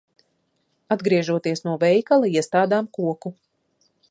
[0.95, 3.37] Atgriežoties no veikala, iestādām koku.